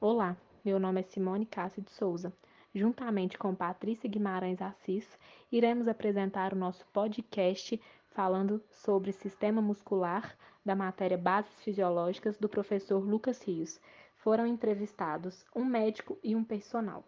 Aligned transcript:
Olá, 0.00 0.36
meu 0.64 0.78
nome 0.78 1.00
é 1.00 1.02
Simone 1.02 1.44
Cássia 1.44 1.82
de 1.82 1.90
Souza. 1.90 2.32
Juntamente 2.72 3.36
com 3.36 3.52
Patrícia 3.52 4.08
Guimarães 4.08 4.62
Assis, 4.62 5.04
iremos 5.50 5.88
apresentar 5.88 6.52
o 6.52 6.56
nosso 6.56 6.86
podcast 6.92 7.80
falando 8.12 8.62
sobre 8.70 9.10
sistema 9.10 9.60
muscular 9.60 10.36
da 10.64 10.76
matéria 10.76 11.18
Bases 11.18 11.52
Fisiológicas 11.64 12.38
do 12.38 12.48
professor 12.48 13.04
Lucas 13.04 13.42
Rios. 13.42 13.80
Foram 14.18 14.46
entrevistados 14.46 15.44
um 15.52 15.64
médico 15.64 16.16
e 16.22 16.36
um 16.36 16.44
personal. 16.44 17.02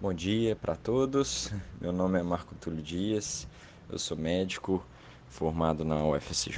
Bom 0.00 0.14
dia 0.14 0.56
para 0.56 0.74
todos. 0.74 1.52
Meu 1.78 1.92
nome 1.92 2.18
é 2.18 2.22
Marco 2.22 2.54
Túlio 2.54 2.82
Dias. 2.82 3.46
Eu 3.90 3.98
sou 3.98 4.16
médico 4.16 4.82
formado 5.28 5.84
na 5.84 6.02
UFSJ, 6.06 6.56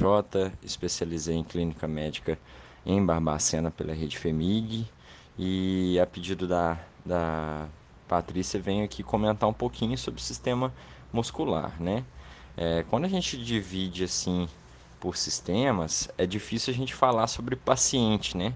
especializei 0.62 1.34
em 1.34 1.42
clínica 1.42 1.88
médica 1.88 2.38
em 2.86 3.04
Barbacena 3.04 3.72
pela 3.72 3.92
rede 3.92 4.16
FEMIG 4.16 4.88
e 5.38 5.98
a 6.00 6.06
pedido 6.06 6.46
da, 6.46 6.78
da 7.04 7.68
Patrícia 8.08 8.60
venho 8.60 8.84
aqui 8.84 9.02
comentar 9.02 9.48
um 9.48 9.52
pouquinho 9.52 9.96
sobre 9.98 10.20
o 10.20 10.22
sistema 10.24 10.72
muscular, 11.12 11.80
né? 11.80 12.04
É, 12.56 12.84
quando 12.84 13.04
a 13.04 13.08
gente 13.08 13.36
divide 13.42 14.04
assim 14.04 14.48
por 15.00 15.16
sistemas, 15.16 16.08
é 16.16 16.26
difícil 16.26 16.72
a 16.72 16.76
gente 16.76 16.94
falar 16.94 17.26
sobre 17.26 17.56
paciente, 17.56 18.36
né? 18.36 18.54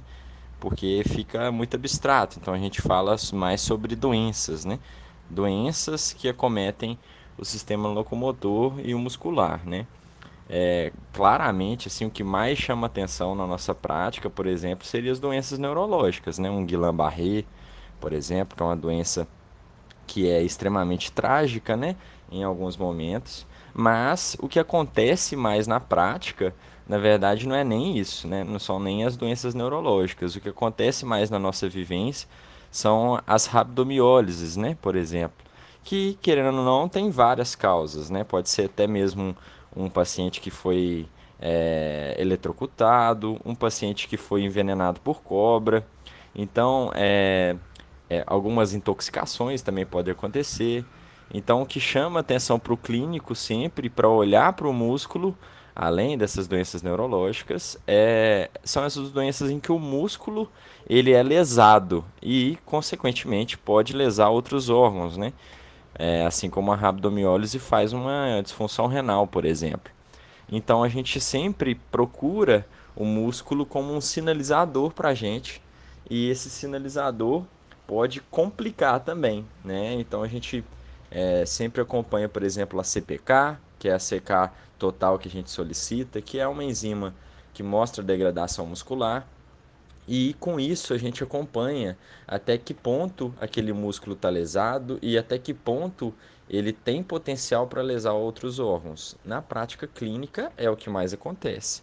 Porque 0.60 1.02
fica 1.06 1.52
muito 1.52 1.76
abstrato. 1.76 2.38
Então 2.38 2.54
a 2.54 2.58
gente 2.58 2.80
fala 2.82 3.16
mais 3.32 3.60
sobre 3.60 3.96
doenças, 3.96 4.64
né? 4.64 4.78
Doenças 5.30 6.12
que 6.12 6.28
acometem 6.28 6.98
o 7.36 7.44
sistema 7.44 7.88
locomotor 7.88 8.80
e 8.80 8.94
o 8.94 8.98
muscular, 8.98 9.64
né? 9.66 9.86
É, 10.50 10.92
claramente, 11.12 11.88
assim, 11.88 12.06
o 12.06 12.10
que 12.10 12.24
mais 12.24 12.58
chama 12.58 12.86
atenção 12.86 13.34
na 13.34 13.46
nossa 13.46 13.74
prática, 13.74 14.30
por 14.30 14.46
exemplo, 14.46 14.86
seria 14.86 15.12
as 15.12 15.20
doenças 15.20 15.58
neurológicas, 15.58 16.38
né? 16.38 16.50
Um 16.50 16.64
Guillain-Barré, 16.64 17.44
por 18.00 18.12
exemplo, 18.12 18.56
que 18.56 18.62
é 18.62 18.66
uma 18.66 18.76
doença 18.76 19.28
que 20.06 20.28
é 20.28 20.42
extremamente 20.42 21.12
trágica, 21.12 21.76
né? 21.76 21.96
Em 22.32 22.42
alguns 22.42 22.76
momentos. 22.76 23.46
Mas 23.74 24.36
o 24.40 24.48
que 24.48 24.58
acontece 24.58 25.36
mais 25.36 25.66
na 25.66 25.78
prática, 25.78 26.54
na 26.88 26.98
verdade, 26.98 27.46
não 27.46 27.54
é 27.54 27.62
nem 27.62 27.98
isso, 27.98 28.26
né? 28.26 28.42
Não 28.42 28.58
são 28.58 28.80
nem 28.80 29.04
as 29.04 29.16
doenças 29.16 29.54
neurológicas. 29.54 30.34
O 30.34 30.40
que 30.40 30.48
acontece 30.48 31.04
mais 31.04 31.30
na 31.30 31.38
nossa 31.38 31.68
vivência 31.68 32.28
são 32.70 33.20
as 33.26 33.46
rabdomiólises, 33.46 34.56
né? 34.56 34.76
Por 34.80 34.96
exemplo, 34.96 35.44
que 35.84 36.18
querendo 36.22 36.58
ou 36.58 36.64
não 36.64 36.88
tem 36.88 37.10
várias 37.10 37.54
causas, 37.54 38.10
né? 38.10 38.24
Pode 38.24 38.48
ser 38.48 38.66
até 38.66 38.86
mesmo 38.86 39.22
um 39.22 39.34
paciente 39.86 40.40
que 40.40 40.50
foi 40.50 41.06
é, 41.38 42.16
eletrocutado, 42.18 43.38
um 43.44 43.54
paciente 43.54 44.08
que 44.08 44.16
foi 44.16 44.42
envenenado 44.42 44.98
por 45.00 45.22
cobra. 45.22 45.86
Então, 46.34 46.90
é, 46.94 47.54
é, 48.08 48.24
algumas 48.26 48.72
intoxicações 48.72 49.60
também 49.60 49.84
podem 49.84 50.12
acontecer. 50.12 50.84
Então, 51.32 51.62
o 51.62 51.66
que 51.66 51.78
chama 51.78 52.20
atenção 52.20 52.58
para 52.58 52.72
o 52.72 52.76
clínico 52.76 53.34
sempre, 53.34 53.90
para 53.90 54.08
olhar 54.08 54.52
para 54.54 54.66
o 54.66 54.72
músculo, 54.72 55.36
além 55.76 56.16
dessas 56.16 56.48
doenças 56.48 56.82
neurológicas, 56.82 57.78
é, 57.86 58.50
são 58.64 58.84
essas 58.84 59.10
doenças 59.10 59.50
em 59.50 59.60
que 59.60 59.70
o 59.70 59.78
músculo 59.78 60.50
ele 60.88 61.12
é 61.12 61.22
lesado 61.22 62.04
e, 62.22 62.58
consequentemente, 62.64 63.58
pode 63.58 63.92
lesar 63.92 64.30
outros 64.30 64.70
órgãos, 64.70 65.16
né? 65.16 65.32
É, 65.94 66.24
assim 66.24 66.48
como 66.48 66.72
a 66.72 66.76
rabdomiólise 66.76 67.58
faz 67.58 67.92
uma 67.92 68.40
disfunção 68.42 68.86
renal, 68.86 69.26
por 69.26 69.44
exemplo. 69.44 69.92
Então 70.50 70.82
a 70.82 70.88
gente 70.88 71.20
sempre 71.20 71.74
procura 71.74 72.66
o 72.96 73.04
músculo 73.04 73.66
como 73.66 73.94
um 73.94 74.00
sinalizador 74.00 74.92
para 74.92 75.10
a 75.10 75.14
gente 75.14 75.62
e 76.10 76.28
esse 76.30 76.48
sinalizador 76.50 77.44
pode 77.86 78.20
complicar 78.20 79.00
também, 79.00 79.46
né? 79.64 79.94
Então 79.94 80.22
a 80.22 80.28
gente 80.28 80.64
é, 81.10 81.44
sempre 81.46 81.80
acompanha, 81.80 82.28
por 82.28 82.42
exemplo, 82.42 82.80
a 82.80 82.84
CPK, 82.84 83.58
que 83.78 83.88
é 83.88 83.94
a 83.94 83.98
CK 83.98 84.52
total 84.78 85.18
que 85.18 85.28
a 85.28 85.30
gente 85.30 85.50
solicita, 85.50 86.20
que 86.20 86.38
é 86.38 86.46
uma 86.46 86.64
enzima 86.64 87.14
que 87.52 87.62
mostra 87.62 88.02
degradação 88.02 88.66
muscular 88.66 89.26
e 90.08 90.34
com 90.40 90.58
isso 90.58 90.94
a 90.94 90.98
gente 90.98 91.22
acompanha 91.22 91.96
até 92.26 92.56
que 92.56 92.72
ponto 92.72 93.34
aquele 93.38 93.74
músculo 93.74 94.14
está 94.14 94.30
lesado 94.30 94.98
e 95.02 95.18
até 95.18 95.38
que 95.38 95.52
ponto 95.52 96.14
ele 96.48 96.72
tem 96.72 97.02
potencial 97.02 97.66
para 97.66 97.82
lesar 97.82 98.14
outros 98.14 98.58
órgãos. 98.58 99.14
Na 99.22 99.42
prática 99.42 99.86
clínica 99.86 100.50
é 100.56 100.70
o 100.70 100.76
que 100.76 100.88
mais 100.88 101.12
acontece. 101.12 101.82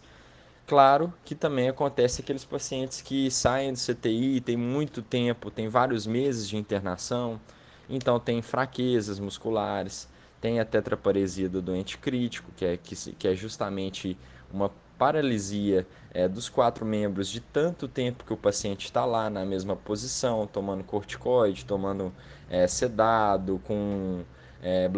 Claro 0.66 1.14
que 1.24 1.36
também 1.36 1.68
acontece 1.68 2.20
aqueles 2.20 2.44
pacientes 2.44 3.00
que 3.00 3.30
saem 3.30 3.72
do 3.72 3.78
CTI, 3.78 4.40
tem 4.40 4.56
muito 4.56 5.00
tempo, 5.00 5.48
tem 5.48 5.68
vários 5.68 6.04
meses 6.04 6.48
de 6.48 6.56
internação, 6.56 7.40
então 7.88 8.18
tem 8.18 8.42
fraquezas 8.42 9.20
musculares, 9.20 10.08
tem 10.40 10.58
a 10.58 10.64
tetraparesia 10.64 11.48
do 11.48 11.62
doente 11.62 11.96
crítico, 11.96 12.50
que 12.56 12.64
é, 12.64 12.76
que, 12.76 12.96
que 13.12 13.28
é 13.28 13.36
justamente 13.36 14.18
uma 14.52 14.68
paralisia 14.98 15.86
é, 16.12 16.26
dos 16.26 16.48
quatro 16.48 16.84
membros 16.84 17.28
de 17.28 17.40
tanto 17.40 17.86
tempo 17.86 18.24
que 18.24 18.32
o 18.32 18.36
paciente 18.36 18.86
está 18.86 19.04
lá 19.04 19.28
na 19.28 19.44
mesma 19.44 19.76
posição, 19.76 20.46
tomando 20.46 20.82
corticoide, 20.84 21.64
tomando 21.64 22.12
é, 22.48 22.66
sedado, 22.66 23.60
com 23.64 24.22
é, 24.62 24.88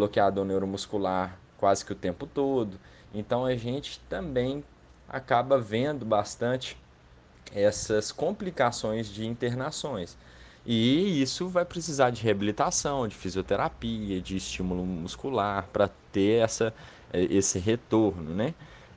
neuromuscular 0.45 1.39
quase 1.57 1.85
que 1.85 1.93
o 1.93 1.97
tempo 1.97 2.27
todo. 2.27 2.79
Então 3.13 3.45
a 3.45 3.57
gente 3.57 4.01
também 4.09 4.63
acaba 5.09 5.59
vendo 5.59 6.05
bastante 6.05 6.77
essas 7.55 8.13
complicações 8.13 9.09
de 9.09 9.27
internações. 9.27 10.17
E 10.65 11.23
isso 11.23 11.49
vai 11.49 11.65
precisar 11.65 12.11
de 12.11 12.23
reabilitação, 12.23 13.09
de 13.09 13.15
fisioterapia, 13.15 14.21
de 14.21 14.37
estímulo 14.37 14.85
muscular 14.85 15.67
para 15.73 15.89
ter 16.13 16.43
essa, 16.43 16.75
esse 17.13 17.59
retorno, 17.59 18.35
né? 18.35 18.55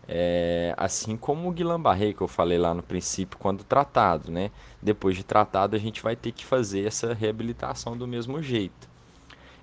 É, 0.08 0.74
assim 0.78 1.16
como 1.16 1.48
o 1.48 1.52
Guillain-Barré 1.52 2.14
que 2.14 2.22
eu 2.22 2.28
falei 2.28 2.58
lá 2.58 2.74
no 2.74 2.84
princípio 2.84 3.38
quando 3.38 3.64
tratado, 3.64 4.32
né? 4.32 4.52
Depois 4.82 5.16
de 5.16 5.24
tratado 5.24 5.76
a 5.76 5.80
gente 5.80 6.02
vai 6.02 6.16
ter 6.16 6.32
que 6.32 6.46
fazer 6.46 6.86
essa 6.86 7.14
reabilitação 7.14 7.96
do 7.96 8.08
mesmo 8.08 8.42
jeito. 8.42 8.90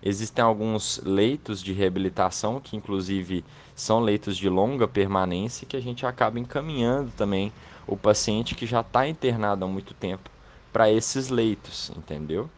Existem 0.03 0.45
alguns 0.45 1.01
leitos 1.05 1.63
de 1.63 1.73
reabilitação 1.73 2.61
que 2.61 2.77
inclusive 2.77 3.45
são 3.75 4.01
leitos 4.01 4.37
de 4.37 4.49
longa 4.49 4.87
permanência 4.87 5.67
que 5.67 5.77
a 5.77 5.81
gente 5.81 6.07
acaba 6.07 6.39
encaminhando 6.39 7.11
também 7.17 7.53
o 7.87 7.97
paciente 7.97 8.55
que 8.55 8.67
já 8.67 8.81
está 8.81 9.09
internado 9.09 9.65
há 9.65 9.69
muito 9.69 9.95
tempo 9.95 10.31
para 10.73 10.91
esses 10.91 11.29
leitos, 11.29 11.91
entendeu? 11.97 12.49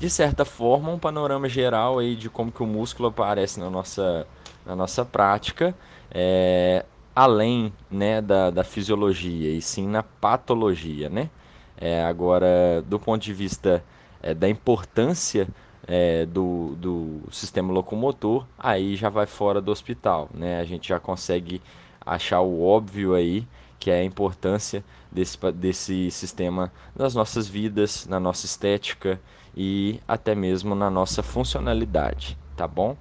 De 0.00 0.08
certa 0.08 0.46
forma, 0.46 0.90
um 0.90 0.98
panorama 0.98 1.46
geral 1.46 1.98
aí 1.98 2.16
de 2.16 2.30
como 2.30 2.50
que 2.50 2.62
o 2.62 2.66
músculo 2.66 3.10
aparece 3.10 3.60
na 3.60 3.68
nossa, 3.68 4.26
na 4.64 4.74
nossa 4.74 5.04
prática 5.04 5.74
é, 6.10 6.86
além 7.14 7.70
né, 7.90 8.22
da, 8.22 8.48
da 8.48 8.64
fisiologia 8.64 9.50
e 9.50 9.60
sim 9.60 9.86
na 9.86 10.02
patologia. 10.02 11.10
Né? 11.10 11.28
É, 11.76 12.02
agora, 12.02 12.82
do 12.86 12.98
ponto 12.98 13.22
de 13.22 13.34
vista 13.34 13.84
é, 14.22 14.32
da 14.32 14.48
importância 14.48 15.46
é, 15.86 16.24
do, 16.24 16.74
do 16.78 17.20
sistema 17.30 17.70
locomotor, 17.70 18.46
aí 18.58 18.96
já 18.96 19.10
vai 19.10 19.26
fora 19.26 19.60
do 19.60 19.70
hospital. 19.70 20.30
Né? 20.32 20.60
A 20.60 20.64
gente 20.64 20.88
já 20.88 20.98
consegue 20.98 21.60
achar 22.00 22.40
o 22.40 22.64
óbvio 22.64 23.12
aí, 23.14 23.46
que 23.80 23.90
é 23.90 24.00
a 24.00 24.04
importância 24.04 24.84
desse, 25.10 25.36
desse 25.52 26.10
sistema 26.12 26.72
nas 26.94 27.14
nossas 27.16 27.48
vidas, 27.48 28.06
na 28.06 28.20
nossa 28.20 28.46
estética 28.46 29.20
e 29.56 30.00
até 30.06 30.36
mesmo 30.36 30.76
na 30.76 30.88
nossa 30.88 31.22
funcionalidade, 31.22 32.38
tá 32.56 32.68
bom? 32.68 32.96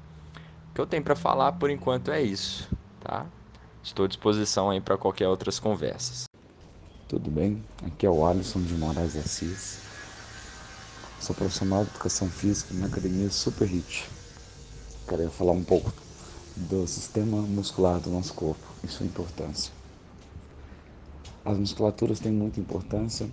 O 0.72 0.73
que 0.73 0.81
eu 0.81 0.88
tenho 0.88 1.03
para 1.03 1.16
falar 1.16 1.51
por 1.51 1.69
enquanto 1.69 2.09
é 2.09 2.22
isso 2.22 2.67
tá? 3.00 3.25
Estou 3.81 4.06
à 4.06 4.07
disposição 4.07 4.69
aí 4.69 4.81
para 4.81 4.97
qualquer 4.97 5.28
outras 5.28 5.59
conversas. 5.59 6.25
Tudo 7.07 7.31
bem? 7.31 7.63
Aqui 7.85 8.06
é 8.06 8.09
o 8.09 8.25
Alisson 8.25 8.61
de 8.61 8.73
Moraes 8.75 9.16
Assis. 9.16 9.79
Sou 11.20 11.35
profissional 11.35 11.84
de 11.84 11.90
educação 11.90 12.29
física 12.29 12.73
na 12.76 12.85
academia 12.85 13.29
Super 13.29 13.67
Hit. 13.67 14.08
Queria 15.08 15.29
falar 15.29 15.53
um 15.53 15.64
pouco 15.64 15.91
do 16.55 16.85
sistema 16.87 17.41
muscular 17.41 17.99
do 17.99 18.09
nosso 18.09 18.34
corpo 18.34 18.64
e 18.84 18.87
sua 18.87 19.05
importância. 19.05 19.78
As 21.44 21.58
musculaturas 21.58 22.20
têm 22.20 22.32
muita 22.32 22.59
importância, 22.59 23.30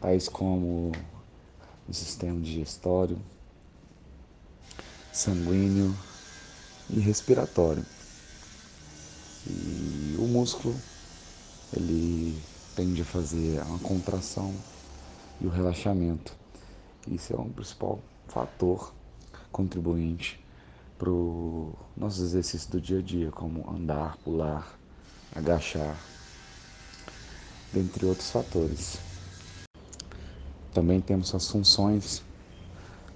tais 0.00 0.28
como 0.28 0.92
o 1.88 1.94
sistema 1.94 2.40
digestório, 2.40 3.18
sanguíneo 5.12 5.96
e 6.88 7.00
respiratório. 7.00 7.84
E 9.46 10.16
o 10.18 10.26
músculo, 10.28 10.74
ele 11.74 12.38
tende 12.76 13.02
a 13.02 13.04
fazer 13.04 13.62
uma 13.62 13.78
contração 13.78 14.54
e 15.40 15.46
o 15.46 15.50
relaxamento. 15.50 16.36
Isso 17.08 17.32
é 17.32 17.36
um 17.36 17.48
principal 17.48 17.98
fator 18.28 18.92
contribuinte 19.50 20.38
para 20.98 21.10
o 21.10 21.74
nosso 21.96 22.22
exercício 22.22 22.70
do 22.70 22.80
dia 22.80 22.98
a 22.98 23.02
dia, 23.02 23.30
como 23.30 23.68
andar, 23.70 24.18
pular, 24.18 24.78
agachar, 25.34 25.98
dentre 27.72 28.06
outros 28.06 28.30
fatores. 28.30 28.98
Também 30.72 31.00
temos 31.00 31.34
as 31.34 31.48
funções, 31.50 32.22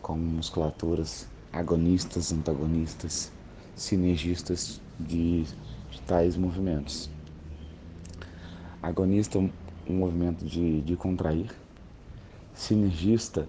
como 0.00 0.20
musculaturas 0.20 1.26
agonistas, 1.52 2.32
antagonistas, 2.32 3.32
sinergistas 3.74 4.80
de, 4.98 5.44
de 5.90 6.00
tais 6.06 6.36
movimentos. 6.36 7.10
Agonista, 8.82 9.38
um 9.38 9.52
movimento 9.88 10.44
de, 10.44 10.82
de 10.82 10.96
contrair. 10.96 11.50
Sinergista, 12.52 13.48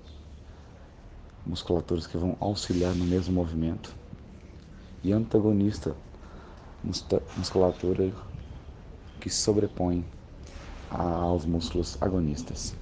musculaturas 1.46 2.08
que 2.08 2.18
vão 2.18 2.38
auxiliar 2.40 2.96
no 2.96 3.06
mesmo 3.06 3.34
movimento. 3.34 3.96
E 5.04 5.12
antagonista, 5.12 5.96
musculatura 7.38 8.13
que 9.19 9.30
sobrepõe 9.30 10.06
aos 10.90 11.46
músculos 11.46 11.98
agonistas. 12.02 12.76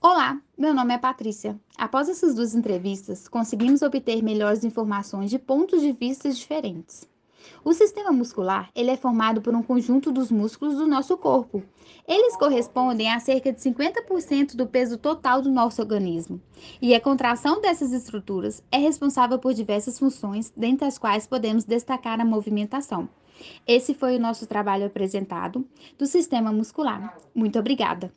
Olá, 0.00 0.40
meu 0.56 0.72
nome 0.72 0.94
é 0.94 0.98
Patrícia. 0.98 1.58
Após 1.76 2.08
essas 2.08 2.34
duas 2.34 2.54
entrevistas, 2.54 3.26
conseguimos 3.26 3.82
obter 3.82 4.22
melhores 4.22 4.62
informações 4.62 5.28
de 5.28 5.38
pontos 5.38 5.80
de 5.80 5.92
vista 5.92 6.30
diferentes. 6.30 7.08
O 7.64 7.72
sistema 7.72 8.12
muscular 8.12 8.70
ele 8.74 8.90
é 8.90 8.96
formado 8.96 9.40
por 9.40 9.54
um 9.54 9.62
conjunto 9.62 10.10
dos 10.12 10.30
músculos 10.30 10.76
do 10.76 10.86
nosso 10.86 11.16
corpo. 11.16 11.62
Eles 12.06 12.36
correspondem 12.36 13.10
a 13.10 13.20
cerca 13.20 13.52
de 13.52 13.60
50% 13.60 14.56
do 14.56 14.66
peso 14.66 14.96
total 14.98 15.42
do 15.42 15.50
nosso 15.50 15.82
organismo. 15.82 16.40
E 16.80 16.94
a 16.94 17.00
contração 17.00 17.60
dessas 17.60 17.92
estruturas 17.92 18.62
é 18.70 18.78
responsável 18.78 19.38
por 19.38 19.54
diversas 19.54 19.98
funções, 19.98 20.52
dentre 20.56 20.86
as 20.86 20.98
quais 20.98 21.26
podemos 21.26 21.64
destacar 21.64 22.20
a 22.20 22.24
movimentação. 22.24 23.08
Esse 23.66 23.94
foi 23.94 24.16
o 24.16 24.20
nosso 24.20 24.46
trabalho 24.46 24.86
apresentado 24.86 25.64
do 25.96 26.06
sistema 26.06 26.52
muscular. 26.52 27.16
Muito 27.34 27.58
obrigada! 27.58 28.12